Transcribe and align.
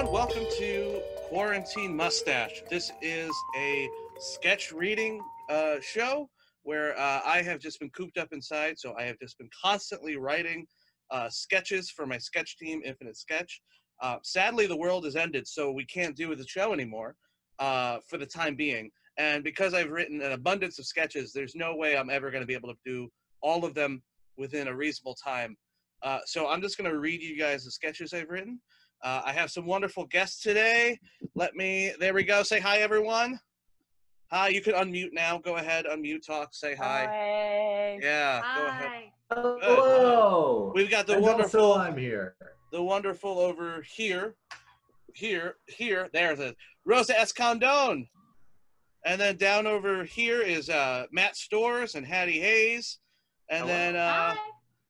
everyone. 0.00 0.14
Welcome 0.14 0.46
to 0.58 1.02
Quarantine 1.28 1.94
Mustache. 1.94 2.62
This 2.70 2.90
is 3.02 3.30
a 3.58 3.88
sketch 4.18 4.72
reading 4.72 5.20
uh, 5.50 5.76
show 5.82 6.30
where 6.62 6.98
uh, 6.98 7.20
I 7.24 7.42
have 7.42 7.60
just 7.60 7.80
been 7.80 7.90
cooped 7.90 8.16
up 8.16 8.28
inside, 8.32 8.78
so 8.78 8.94
I 8.98 9.02
have 9.02 9.18
just 9.18 9.36
been 9.36 9.50
constantly 9.62 10.16
writing 10.16 10.66
uh, 11.10 11.28
sketches 11.28 11.90
for 11.90 12.06
my 12.06 12.16
sketch 12.16 12.56
team, 12.56 12.80
Infinite 12.82 13.16
Sketch. 13.18 13.60
Uh, 14.00 14.16
sadly, 14.22 14.66
the 14.66 14.76
world 14.76 15.04
has 15.04 15.16
ended, 15.16 15.46
so 15.46 15.70
we 15.70 15.84
can't 15.84 16.16
do 16.16 16.34
the 16.34 16.46
show 16.46 16.72
anymore 16.72 17.14
uh, 17.58 17.98
for 18.08 18.16
the 18.16 18.26
time 18.26 18.56
being. 18.56 18.90
And 19.18 19.44
because 19.44 19.74
I've 19.74 19.90
written 19.90 20.22
an 20.22 20.32
abundance 20.32 20.78
of 20.78 20.86
sketches, 20.86 21.32
there's 21.32 21.54
no 21.54 21.76
way 21.76 21.96
I'm 21.96 22.10
ever 22.10 22.30
going 22.30 22.42
to 22.42 22.46
be 22.46 22.54
able 22.54 22.70
to 22.70 22.78
do 22.86 23.08
all 23.42 23.66
of 23.66 23.74
them 23.74 24.02
within 24.38 24.68
a 24.68 24.74
reasonable 24.74 25.16
time. 25.22 25.56
Uh, 26.02 26.20
so 26.24 26.48
I'm 26.48 26.62
just 26.62 26.78
going 26.78 26.90
to 26.90 26.98
read 26.98 27.20
you 27.20 27.36
guys 27.38 27.64
the 27.64 27.70
sketches 27.70 28.14
I've 28.14 28.30
written. 28.30 28.60
Uh, 29.02 29.22
I 29.24 29.32
have 29.32 29.50
some 29.50 29.66
wonderful 29.66 30.04
guests 30.06 30.42
today. 30.42 30.98
Let 31.34 31.54
me, 31.54 31.92
there 31.98 32.12
we 32.12 32.22
go. 32.22 32.42
Say 32.42 32.60
hi, 32.60 32.78
everyone. 32.78 33.40
Hi, 34.30 34.48
you 34.48 34.60
can 34.60 34.74
unmute 34.74 35.12
now. 35.12 35.38
Go 35.38 35.56
ahead, 35.56 35.86
unmute, 35.86 36.24
talk, 36.24 36.50
say 36.52 36.74
hi. 36.74 37.06
Hi. 37.06 37.98
Yeah, 38.00 38.40
go 38.56 38.66
ahead. 38.66 38.88
Hi. 38.88 39.12
Hello. 39.32 40.72
We've 40.74 40.90
got 40.90 41.06
the 41.06 41.14
and 41.14 41.22
wonderful, 41.22 41.60
also 41.60 41.80
I'm 41.80 41.96
here. 41.96 42.34
the 42.72 42.82
wonderful 42.82 43.38
over 43.38 43.82
here, 43.82 44.34
here, 45.14 45.56
here. 45.66 46.08
There's 46.12 46.40
a 46.40 46.54
Rosa 46.84 47.14
Escondon. 47.14 48.08
And 49.06 49.20
then 49.20 49.36
down 49.36 49.66
over 49.66 50.04
here 50.04 50.42
is 50.42 50.68
uh, 50.68 51.06
Matt 51.10 51.36
Stores 51.36 51.94
and 51.94 52.04
Hattie 52.06 52.38
Hayes. 52.40 52.98
And 53.48 53.60
Hello. 53.60 53.72
then 53.72 53.96
uh, 53.96 54.34
Hi. 54.34 54.38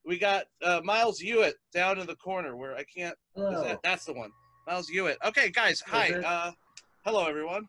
We 0.05 0.19
got 0.19 0.45
uh, 0.63 0.81
Miles 0.85 1.19
Hewitt 1.19 1.57
down 1.73 1.99
in 1.99 2.07
the 2.07 2.17
corner 2.17 2.57
where 2.57 2.75
I 2.75 2.85
can't. 2.85 3.15
Is 3.37 3.63
that, 3.63 3.81
that's 3.83 4.05
the 4.05 4.13
one. 4.13 4.31
Miles 4.67 4.89
Hewitt. 4.89 5.19
Okay, 5.25 5.51
guys. 5.51 5.83
Hi. 5.87 6.13
Uh, 6.13 6.53
hello, 7.05 7.27
everyone. 7.27 7.67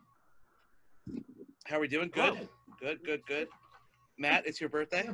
How 1.66 1.78
are 1.78 1.80
we 1.80 1.88
doing? 1.88 2.10
Good. 2.14 2.36
Hi. 2.36 2.48
Good. 2.80 3.04
Good. 3.04 3.22
Good. 3.28 3.48
Matt, 4.18 4.46
it's 4.46 4.60
your 4.60 4.70
birthday. 4.70 5.10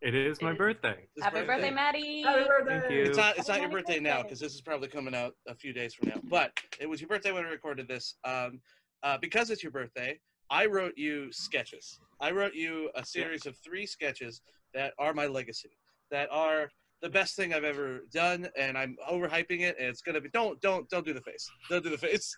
It 0.00 0.14
is 0.14 0.42
my 0.42 0.52
birthday. 0.52 1.06
Happy 1.22 1.42
birthday, 1.42 1.70
Maddie. 1.70 2.22
Happy 2.22 2.44
birthday. 2.44 2.80
Thank 2.80 2.92
you. 2.92 3.02
It's 3.04 3.16
not. 3.16 3.38
It's 3.38 3.48
not 3.48 3.60
your 3.60 3.70
birthday 3.70 3.94
birthday. 3.94 4.10
now 4.10 4.22
because 4.22 4.38
this 4.38 4.54
is 4.54 4.60
probably 4.60 4.88
coming 4.88 5.14
out 5.14 5.34
a 5.48 5.54
few 5.54 5.72
days 5.72 5.94
from 5.94 6.10
now. 6.10 6.20
But 6.24 6.52
it 6.78 6.88
was 6.88 7.00
your 7.00 7.08
birthday 7.08 7.32
when 7.32 7.44
we 7.44 7.50
recorded 7.50 7.88
this. 7.88 8.16
Um, 8.24 8.60
uh, 9.02 9.18
because 9.20 9.50
it's 9.50 9.62
your 9.62 9.72
birthday, 9.72 10.18
I 10.50 10.66
wrote 10.66 10.94
you 10.96 11.32
sketches. 11.32 12.00
I 12.20 12.30
wrote 12.32 12.54
you 12.54 12.90
a 12.94 13.04
series 13.04 13.46
of 13.46 13.56
three 13.58 13.86
sketches 13.86 14.42
that 14.72 14.92
are 14.98 15.14
my 15.14 15.26
legacy. 15.26 15.70
That 16.14 16.28
are 16.30 16.70
the 17.02 17.10
best 17.10 17.34
thing 17.34 17.52
I've 17.52 17.64
ever 17.64 18.02
done, 18.12 18.46
and 18.56 18.78
I'm 18.78 18.94
overhyping 19.10 19.62
it. 19.62 19.74
And 19.80 19.88
it's 19.88 20.00
gonna 20.00 20.20
be. 20.20 20.28
Don't 20.28 20.60
don't 20.60 20.88
don't 20.88 21.04
do 21.04 21.12
the 21.12 21.20
face. 21.20 21.50
Don't 21.68 21.82
do 21.82 21.90
the 21.90 21.98
face. 21.98 22.32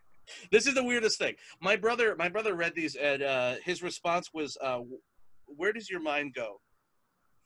this 0.52 0.66
is 0.66 0.74
the 0.74 0.84
weirdest 0.84 1.18
thing. 1.18 1.36
My 1.58 1.76
brother 1.76 2.14
my 2.18 2.28
brother 2.28 2.54
read 2.54 2.74
these, 2.74 2.94
and 2.94 3.22
uh, 3.22 3.54
his 3.64 3.82
response 3.82 4.28
was, 4.34 4.58
uh, 4.62 4.80
"Where 5.46 5.72
does 5.72 5.88
your 5.88 6.02
mind 6.02 6.34
go?" 6.34 6.60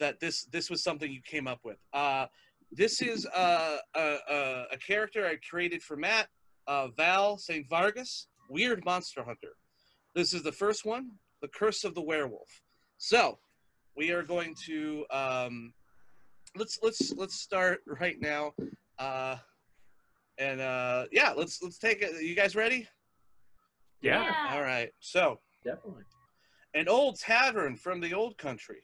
That 0.01 0.19
this 0.19 0.45
this 0.47 0.71
was 0.71 0.83
something 0.83 1.09
you 1.09 1.23
came 1.25 1.47
up 1.47 1.61
with. 1.63 1.79
Uh, 1.93 2.27
this 2.73 3.01
is 3.01 3.25
uh, 3.27 3.77
a, 3.95 4.17
a, 4.29 4.65
a 4.73 4.79
character 4.85 5.25
I 5.25 5.37
created 5.49 5.85
for 5.85 5.97
Matt, 5.97 6.27
uh, 6.67 6.89
Val 6.97 7.39
St. 7.39 7.65
Vargas, 7.71 8.27
Weird 8.51 8.85
Monster 8.85 9.23
Hunter. 9.23 9.55
This 10.17 10.35
is 10.35 10.43
the 10.43 10.51
first 10.51 10.85
one, 10.85 11.13
The 11.43 11.49
Curse 11.57 11.85
of 11.85 11.95
the 11.95 12.03
Werewolf. 12.03 12.61
So, 12.99 13.39
we 13.97 14.11
are 14.11 14.23
going 14.23 14.55
to 14.67 15.07
um, 15.11 15.73
let's 16.59 16.79
let's 16.83 17.13
let's 17.17 17.35
start 17.35 17.81
right 18.01 18.17
now, 18.21 18.53
uh, 18.99 19.37
and 20.39 20.61
uh, 20.61 21.07
yeah, 21.13 21.33
let's 21.37 21.63
let's 21.63 21.79
take 21.79 22.03
it. 22.03 22.23
You 22.23 22.35
guys 22.35 22.57
ready? 22.57 22.89
Yeah. 24.01 24.51
All 24.51 24.63
right. 24.63 24.91
So, 25.01 25.41
Definitely. 25.65 26.05
an 26.75 26.89
old 26.89 27.19
tavern 27.19 27.77
from 27.77 28.01
the 28.01 28.15
old 28.15 28.37
country. 28.39 28.79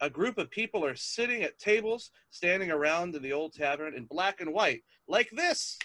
A 0.00 0.10
group 0.10 0.38
of 0.38 0.50
people 0.50 0.84
are 0.84 0.94
sitting 0.94 1.42
at 1.42 1.58
tables, 1.58 2.10
standing 2.30 2.70
around 2.70 3.14
in 3.14 3.22
the 3.22 3.32
old 3.32 3.54
tavern 3.54 3.94
in 3.94 4.04
black 4.04 4.40
and 4.40 4.52
white, 4.52 4.82
like 5.08 5.30
this. 5.30 5.78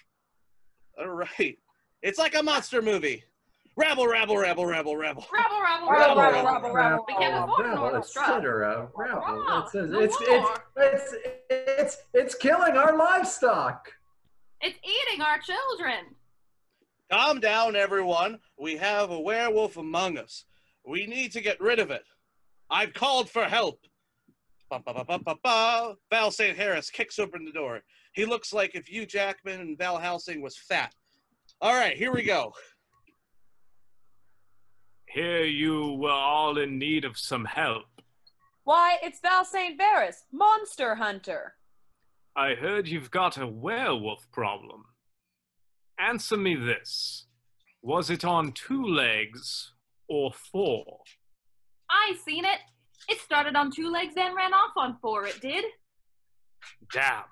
All 0.99 1.09
right. 1.09 1.57
It's 2.01 2.19
like 2.19 2.35
a 2.35 2.43
monster 2.43 2.81
movie. 2.81 3.23
Rabble, 3.77 4.07
rabble, 4.07 4.37
rabble, 4.37 4.65
rabble, 4.65 4.97
rabble. 4.97 5.25
Rabble, 5.33 5.61
rabble, 5.61 5.87
Rabble, 5.89 6.15
rabble, 6.21 6.43
rabble, 6.43 6.45
rabble, 6.45 6.73
rabble. 6.73 7.05
We 7.07 7.13
can't 7.13 7.33
Rabble, 7.33 7.53
afford 7.53 7.65
an 7.65 7.71
rabble, 7.71 7.85
orchestra. 7.95 8.21
etc. 8.23 8.89
Rabble. 8.95 9.21
Rabble. 9.21 9.63
It 9.65 9.69
says 9.71 9.89
it's, 9.93 10.17
it's 10.21 10.59
it's 10.77 11.15
it's 11.49 11.97
it's 12.13 12.35
killing 12.35 12.75
our 12.75 12.97
livestock. 12.97 13.91
It's 14.59 14.77
eating 14.83 15.21
our 15.21 15.39
children. 15.39 16.15
Calm 17.11 17.39
down, 17.39 17.75
everyone. 17.75 18.39
We 18.59 18.75
have 18.77 19.09
a 19.09 19.19
werewolf 19.19 19.77
among 19.77 20.17
us. 20.17 20.45
We 20.85 21.07
need 21.07 21.31
to 21.33 21.41
get 21.41 21.59
rid 21.59 21.79
of 21.79 21.91
it. 21.91 22.03
I've 22.69 22.93
called 22.93 23.29
for 23.29 23.45
help. 23.45 23.79
Ba, 24.69 24.81
ba, 24.85 24.93
ba, 24.93 25.03
ba, 25.05 25.19
ba, 25.19 25.35
ba. 25.43 25.95
Val 26.09 26.31
St. 26.31 26.55
Harris 26.57 26.89
kicks 26.89 27.19
open 27.19 27.43
the 27.43 27.51
door. 27.51 27.81
He 28.13 28.25
looks 28.25 28.53
like 28.53 28.75
if 28.75 28.87
Hugh 28.87 29.05
Jackman 29.05 29.59
and 29.59 29.77
Van 29.77 29.99
Helsing 29.99 30.41
was 30.41 30.57
fat. 30.57 30.93
All 31.59 31.73
right, 31.73 31.97
here 31.97 32.13
we 32.13 32.23
go. 32.23 32.53
Here 35.13 35.43
you 35.43 35.97
were 35.99 36.09
all 36.09 36.57
in 36.57 36.79
need 36.79 37.03
of 37.03 37.17
some 37.17 37.43
help. 37.43 37.83
Why, 38.63 38.95
it's 39.03 39.19
Val 39.19 39.43
St. 39.43 39.77
Varus, 39.77 40.23
Monster 40.31 40.95
Hunter. 40.95 41.55
I 42.33 42.53
heard 42.53 42.87
you've 42.87 43.11
got 43.11 43.37
a 43.37 43.45
werewolf 43.45 44.31
problem. 44.31 44.85
Answer 45.99 46.37
me 46.37 46.55
this. 46.55 47.25
Was 47.81 48.09
it 48.09 48.23
on 48.23 48.53
two 48.53 48.85
legs 48.85 49.73
or 50.07 50.31
four? 50.31 50.85
I 51.89 52.15
seen 52.25 52.45
it. 52.45 52.59
It 53.09 53.19
started 53.19 53.57
on 53.57 53.69
two 53.69 53.91
legs, 53.91 54.15
then 54.15 54.33
ran 54.33 54.53
off 54.53 54.71
on 54.77 54.97
four. 55.01 55.25
It 55.25 55.41
did. 55.41 55.65
Damn. 56.93 57.23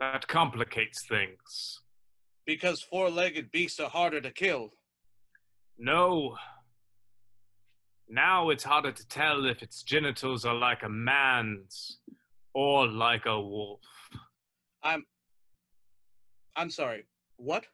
That 0.00 0.26
complicates 0.28 1.04
things. 1.06 1.80
Because 2.46 2.80
four 2.80 3.10
legged 3.10 3.50
beasts 3.50 3.80
are 3.80 3.90
harder 3.90 4.22
to 4.22 4.30
kill. 4.30 4.70
No. 5.76 6.36
Now 8.14 8.50
it's 8.50 8.62
harder 8.62 8.92
to 8.92 9.08
tell 9.08 9.46
if 9.46 9.62
its 9.62 9.82
genitals 9.82 10.44
are 10.44 10.54
like 10.54 10.82
a 10.82 10.88
man's 10.90 11.96
or 12.52 12.86
like 12.86 13.24
a 13.24 13.40
wolf. 13.40 13.80
I'm. 14.82 15.06
I'm 16.54 16.68
sorry. 16.68 17.06
What? 17.38 17.64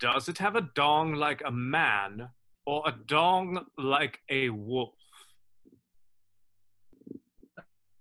Does 0.00 0.28
it 0.28 0.36
have 0.36 0.54
a 0.54 0.68
dong 0.74 1.14
like 1.14 1.40
a 1.46 1.50
man 1.50 2.28
or 2.66 2.82
a 2.84 2.92
dong 3.06 3.64
like 3.78 4.18
a 4.28 4.50
wolf? 4.50 4.92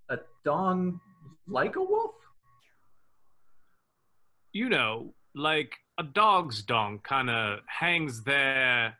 A 0.09 0.17
dong 0.44 1.00
like 1.47 1.78
a 1.78 1.81
wolf? 1.81 2.16
You 4.52 4.67
know, 4.67 5.13
like 5.34 5.75
a 5.97 6.03
dog's 6.03 6.62
dong 6.62 7.00
kind 7.03 7.29
of 7.29 7.59
hangs 7.67 8.23
there, 8.25 8.97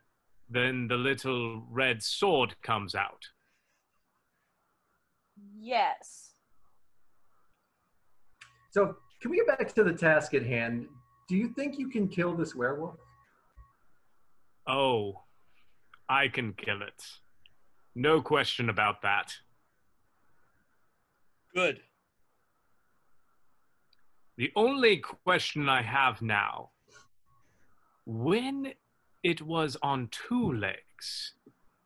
then 0.50 0.88
the 0.88 0.96
little 0.96 1.64
red 1.70 2.02
sword 2.04 2.56
comes 2.62 2.96
out. 2.96 3.26
Yes. 5.58 6.34
So 8.72 8.96
can 9.22 9.32
we 9.32 9.38
get 9.38 9.48
back 9.48 9.74
to 9.74 9.84
the 9.84 9.94
task 9.94 10.34
at 10.34 10.44
hand? 10.44 10.88
Do 11.28 11.36
you 11.36 11.50
think 11.50 11.80
you 11.80 11.90
can 11.90 12.08
kill 12.08 12.36
this 12.36 12.54
werewolf? 12.56 12.98
Oh, 14.68 15.24
I 16.08 16.28
can 16.28 16.54
kill 16.54 16.82
it. 16.82 17.04
No 17.96 18.22
question 18.22 18.70
about 18.70 19.02
that. 19.02 19.34
Good. 21.56 21.80
The 24.38 24.52
only 24.56 24.98
question 24.98 25.70
I 25.70 25.82
have 25.82 26.22
now 26.22 26.72
when 28.06 28.74
it 29.26 29.42
was 29.42 29.76
on 29.82 30.08
two 30.12 30.54
legs, 30.54 31.34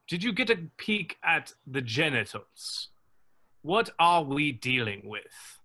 did 0.10 0.22
you 0.22 0.34
get 0.34 0.50
a 0.50 0.58
peek 0.76 1.16
at 1.24 1.54
the 1.66 1.82
genitals? 1.82 2.90
What 3.62 3.92
are 3.98 4.26
we 4.26 4.52
dealing 4.52 5.04
with? 5.06 5.58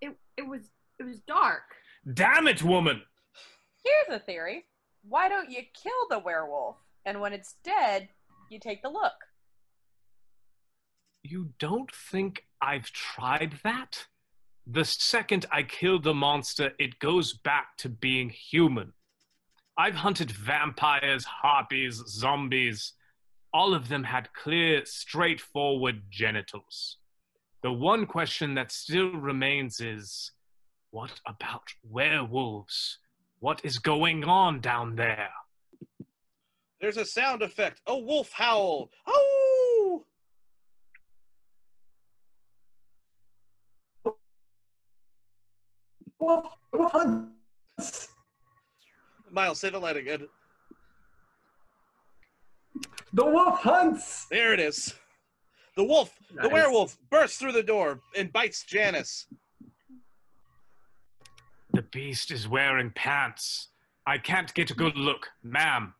It 0.00 0.16
it 0.38 0.48
was 0.48 0.70
it 0.98 1.04
was 1.04 1.18
dark. 1.20 1.64
Damn 2.14 2.48
it, 2.48 2.62
woman! 2.62 3.02
Here's 3.84 4.18
a 4.18 4.24
theory. 4.24 4.64
Why 5.06 5.28
don't 5.28 5.50
you 5.50 5.60
kill 5.82 6.08
the 6.08 6.18
werewolf? 6.18 6.76
And 7.04 7.20
when 7.20 7.34
it's 7.34 7.56
dead, 7.62 8.08
you 8.48 8.58
take 8.58 8.82
the 8.82 8.88
look. 8.88 9.12
You 11.22 11.50
don't 11.58 11.92
think 11.92 12.44
I've 12.62 12.90
tried 12.90 13.58
that? 13.64 14.06
The 14.66 14.84
second 14.84 15.44
I 15.52 15.62
kill 15.62 16.00
the 16.00 16.14
monster, 16.14 16.72
it 16.78 16.98
goes 17.00 17.34
back 17.34 17.76
to 17.78 17.90
being 17.90 18.30
human. 18.30 18.94
I've 19.78 19.94
hunted 19.94 20.30
vampires, 20.30 21.24
harpies, 21.24 22.02
zombies. 22.06 22.94
All 23.52 23.74
of 23.74 23.88
them 23.88 24.04
had 24.04 24.32
clear, 24.32 24.84
straightforward 24.86 26.02
genitals. 26.10 26.96
The 27.62 27.72
one 27.72 28.06
question 28.06 28.54
that 28.54 28.72
still 28.72 29.10
remains 29.10 29.80
is 29.80 30.32
What 30.90 31.20
about 31.26 31.74
werewolves? 31.82 32.98
What 33.40 33.60
is 33.64 33.78
going 33.78 34.24
on 34.24 34.60
down 34.60 34.96
there? 34.96 35.30
There's 36.80 36.96
a 36.96 37.04
sound 37.04 37.42
effect. 37.42 37.82
A 37.86 37.98
wolf 37.98 38.32
howl. 38.32 38.90
Oh! 39.06 40.04
Wolf, 46.18 46.46
wolf 46.72 46.92
hunts. 46.92 48.05
Miles, 49.36 49.60
say 49.60 49.68
the 49.68 49.78
line 49.78 49.98
again. 49.98 50.26
The 53.12 53.26
wolf 53.26 53.60
hunts. 53.60 54.24
There 54.30 54.54
it 54.54 54.58
is. 54.58 54.94
The 55.76 55.84
wolf, 55.84 56.18
the 56.40 56.48
werewolf, 56.48 56.96
bursts 57.10 57.36
through 57.36 57.52
the 57.52 57.62
door 57.62 58.00
and 58.16 58.32
bites 58.32 58.64
Janice. 58.64 59.26
The 61.74 61.82
beast 61.82 62.30
is 62.30 62.48
wearing 62.48 62.90
pants. 62.92 63.68
I 64.06 64.16
can't 64.16 64.54
get 64.54 64.70
a 64.70 64.74
good 64.74 64.96
look. 64.96 65.28
Ma'am, 65.42 65.92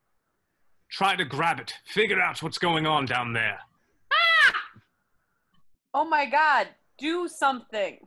try 0.89 1.15
to 1.15 1.27
grab 1.27 1.61
it. 1.61 1.75
Figure 1.85 2.23
out 2.23 2.43
what's 2.43 2.57
going 2.57 2.87
on 2.87 3.05
down 3.05 3.35
there. 3.35 3.59
Ah! 4.11 4.55
Oh 5.93 6.09
my 6.09 6.25
god, 6.25 6.69
do 6.97 7.29
something. 7.29 7.99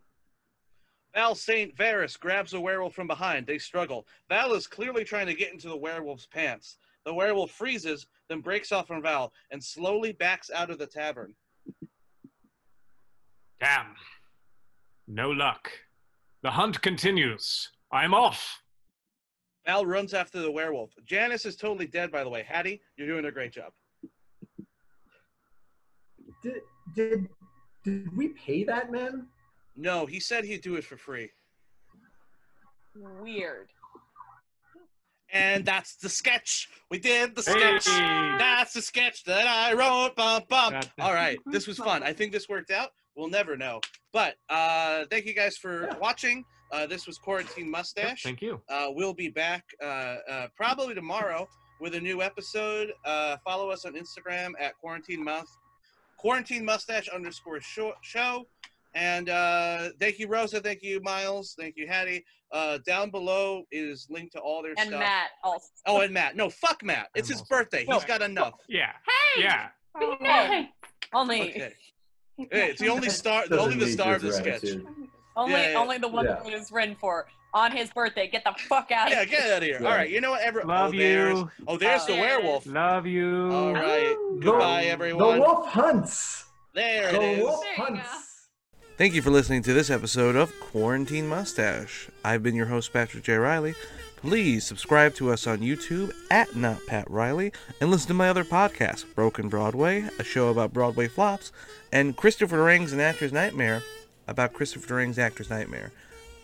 Val 1.14 1.36
St. 1.36 1.76
Varus 1.76 2.18
grabs 2.18 2.54
a 2.54 2.60
werewolf 2.60 2.94
from 2.94 3.08
behind. 3.08 3.48
They 3.48 3.58
struggle. 3.58 4.06
Val 4.30 4.54
is 4.54 4.68
clearly 4.68 5.04
trying 5.04 5.28
to 5.28 5.34
get 5.34 5.52
into 5.52 5.68
the 5.68 5.78
werewolf's 5.78 6.28
pants. 6.28 6.78
The 7.06 7.14
werewolf 7.14 7.52
freezes, 7.52 8.06
then 8.28 8.42
breaks 8.42 8.72
off 8.72 8.88
from 8.88 9.02
Val 9.02 9.34
and 9.52 9.64
slowly 9.64 10.12
backs 10.12 10.52
out 10.54 10.70
of 10.70 10.78
the 10.78 10.86
tavern. 10.86 11.34
Damn. 13.60 13.96
No 15.08 15.32
luck. 15.32 15.72
The 16.44 16.52
hunt 16.52 16.82
continues. 16.82 17.70
I'm 17.92 18.14
off. 18.14 18.62
Val 19.66 19.86
runs 19.86 20.14
after 20.14 20.40
the 20.40 20.52
werewolf. 20.52 20.92
Janice 21.06 21.46
is 21.46 21.56
totally 21.56 21.88
dead, 21.88 22.12
by 22.12 22.24
the 22.24 22.30
way. 22.30 22.44
Hattie, 22.48 22.82
you're 22.96 23.08
doing 23.08 23.26
a 23.26 23.32
great 23.32 23.52
job. 23.52 23.72
Did, 26.44 26.62
did 26.96 27.28
did 27.84 28.16
we 28.16 28.30
pay 28.30 28.64
that 28.66 28.92
man? 28.92 29.28
No, 29.80 30.06
he 30.06 30.20
said 30.20 30.44
he'd 30.44 30.62
do 30.62 30.76
it 30.76 30.84
for 30.84 30.98
free. 30.98 31.30
Weird. 32.96 33.70
And 35.32 35.64
that's 35.64 35.96
the 35.96 36.10
sketch. 36.10 36.68
We 36.90 37.00
did 37.00 37.34
the 37.36 37.42
Hey. 37.44 37.80
sketch. 37.80 37.86
That's 37.86 38.74
the 38.74 38.82
sketch 38.82 39.24
that 39.24 39.48
I 39.48 39.74
wrote. 39.74 40.16
Bum, 40.16 40.44
bum. 40.50 40.82
All 41.00 41.14
right, 41.14 41.38
this 41.46 41.66
was 41.66 41.78
fun. 41.78 42.04
I 42.04 42.12
think 42.12 42.34
this 42.34 42.50
worked 42.50 42.72
out. 42.72 42.92
We'll 43.16 43.30
never 43.30 43.56
know. 43.56 43.80
But 44.12 44.36
uh, 44.50 45.06
thank 45.10 45.26
you 45.26 45.34
guys 45.34 45.56
for 45.56 45.86
Yeah. 45.86 45.98
watching. 45.98 46.44
Uh, 46.72 46.86
this 46.86 47.08
was 47.08 47.18
Quarantine 47.18 47.70
Mustache. 47.70 48.24
Thank 48.24 48.42
you. 48.42 48.62
Uh, 48.70 48.88
we'll 48.90 49.14
be 49.14 49.30
back 49.30 49.64
uh, 49.82 49.86
uh, 49.86 50.48
probably 50.56 50.94
tomorrow 50.94 51.48
with 51.80 51.96
a 51.96 52.00
new 52.02 52.22
episode. 52.22 52.92
Uh, 53.06 53.38
follow 53.46 53.70
us 53.70 53.86
on 53.86 53.94
Instagram 53.94 54.52
at 54.60 54.76
Quarantine 54.78 55.24
Month, 55.24 55.50
Quarantine 56.18 56.66
Mustache 56.66 57.08
underscore 57.08 57.62
show. 57.62 58.46
Show. 58.94 59.00
And 59.00 59.30
uh, 59.30 59.90
thank 60.00 60.20
you, 60.20 60.28
Rosa. 60.28 60.60
Thank 60.60 60.82
you, 60.84 61.00
Miles. 61.02 61.56
Thank 61.58 61.76
you, 61.78 61.88
Hattie. 61.88 62.26
Uh, 62.52 62.80
down 62.86 63.12
below 63.12 63.64
is 63.72 64.08
linked 64.10 64.32
to 64.34 64.40
all 64.40 64.64
their 64.64 64.72
And 64.72 64.80
stuff. 64.80 64.94
And 64.94 65.00
Matt 65.00 65.30
also. 65.44 65.68
Oh, 65.86 66.02
and 66.02 66.14
Matt. 66.14 66.36
No, 66.36 66.50
fuck 66.50 66.84
Matt. 66.84 67.10
It's 67.16 67.28
his 67.28 67.38
Almost. 67.38 67.50
birthday. 67.50 67.86
He's 67.86 68.04
got 68.06 68.22
enough. 68.22 68.54
Yeah. 68.68 68.92
Hey! 69.36 69.44
Yeah. 69.44 69.68
Oh. 69.96 70.18
nice. 70.22 70.66
Only 71.14 71.42
Okay. 71.52 71.74
Hey, 72.52 72.70
it's 72.70 72.80
the 72.80 72.88
only 72.88 73.10
star. 73.10 73.42
Doesn't 73.48 73.60
only 73.60 73.76
the 73.86 73.92
star 73.92 74.16
of 74.16 74.22
the 74.22 74.32
sketch. 74.32 74.62
gratitude. 74.62 74.88
only 75.36 75.52
Yeah, 75.54 75.72
yeah. 75.72 75.78
only 75.78 75.98
the 75.98 76.08
one 76.08 76.24
Yeah. 76.24 76.36
that 76.36 76.46
was 76.46 76.72
written 76.72 76.96
for 76.96 77.28
on 77.54 77.74
his 77.74 77.90
birthday. 77.90 78.30
Get 78.30 78.46
the 78.46 78.54
fuck 78.70 78.92
out 78.94 79.10
Yeah, 79.12 79.24
of 79.24 79.30
get 79.30 79.44
here. 79.44 79.52
out 79.54 79.58
of 79.58 79.64
here. 79.64 79.78
Yeah. 79.82 79.88
All 79.90 79.94
right. 79.94 80.10
You 80.10 80.22
know 80.22 80.30
what? 80.32 80.42
Every- 80.42 80.64
Love 80.64 80.94
oh, 80.94 80.98
there's, 80.98 81.38
you. 81.38 81.50
Oh, 81.68 81.78
there's 81.78 82.06
the 82.06 82.14
Oh. 82.14 82.20
werewolf. 82.22 82.66
Love 82.66 83.06
you. 83.06 83.52
All 83.52 83.74
right. 83.74 84.16
Ooh. 84.16 84.40
Goodbye, 84.42 84.84
The- 84.84 84.90
everyone. 84.90 85.36
The 85.36 85.42
wolf 85.42 85.68
hunts. 85.68 86.46
There 86.74 87.10
it 87.10 87.12
The 87.12 87.22
is. 87.22 87.40
wolf 87.44 87.62
There 87.62 87.86
hunts. 87.88 88.29
Thank 89.00 89.14
you 89.14 89.22
for 89.22 89.30
listening 89.30 89.64
to 89.64 89.74
this 89.74 89.90
episode 89.90 90.36
of 90.36 90.52
Quarantine 90.60 91.26
Mustache. 91.26 92.10
I've 92.26 92.44
been 92.44 92.54
your 92.54 92.66
host, 92.66 92.92
Patrick 92.92 93.24
J. 93.24 93.36
Riley. 93.38 93.74
Please 94.18 94.66
subscribe 94.66 95.16
to 95.16 95.32
us 95.32 95.48
on 95.48 95.60
YouTube 95.60 96.12
at 96.30 96.54
Not 96.54 96.86
Pat 96.86 97.10
Riley 97.10 97.54
and 97.80 97.90
listen 97.90 98.10
to 98.10 98.14
my 98.14 98.28
other 98.28 98.44
podcasts, 98.44 99.06
Broken 99.16 99.48
Broadway, 99.48 100.10
a 100.20 100.24
show 100.26 100.50
about 100.50 100.74
Broadway 100.74 101.08
flops, 101.08 101.54
and 101.94 102.18
Christopher 102.18 102.58
Durang's 102.58 102.92
An 102.92 103.00
Actor's 103.00 103.32
Nightmare 103.32 103.84
about 104.28 104.52
Christopher 104.52 104.90
Durang's 104.90 105.18
Actor's 105.18 105.50
Nightmare. 105.50 105.94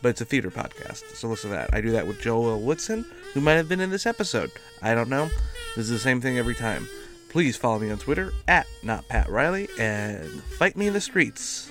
But 0.00 0.08
it's 0.08 0.22
a 0.22 0.24
theater 0.24 0.50
podcast, 0.50 1.14
so 1.14 1.28
listen 1.28 1.50
to 1.50 1.56
that. 1.56 1.74
I 1.74 1.82
do 1.82 1.90
that 1.90 2.06
with 2.06 2.22
Joel 2.22 2.62
Woodson, 2.62 3.04
who 3.34 3.42
might 3.42 3.56
have 3.56 3.68
been 3.68 3.80
in 3.80 3.90
this 3.90 4.06
episode. 4.06 4.50
I 4.80 4.94
don't 4.94 5.10
know. 5.10 5.28
This 5.76 5.84
is 5.84 5.90
the 5.90 5.98
same 5.98 6.22
thing 6.22 6.38
every 6.38 6.54
time. 6.54 6.88
Please 7.28 7.54
follow 7.54 7.78
me 7.78 7.90
on 7.90 7.98
Twitter 7.98 8.32
at 8.48 8.66
Not 8.82 9.06
Pat 9.08 9.28
Riley 9.28 9.68
and 9.78 10.26
fight 10.42 10.74
me 10.74 10.86
in 10.86 10.94
the 10.94 11.02
streets. 11.02 11.70